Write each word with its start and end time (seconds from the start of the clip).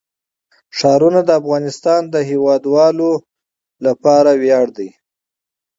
ښارونه 0.77 1.19
د 1.25 1.29
افغانستان 1.41 2.01
د 2.13 2.15
هیوادوالو 2.29 3.11
لپاره 3.85 4.31
ویاړ 4.41 4.67
دی. 4.77 4.89